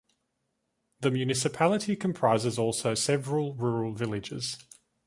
[1.01, 4.57] The municipality comprises also several rural villages.